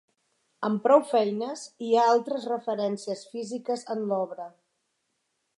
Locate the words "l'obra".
4.13-4.53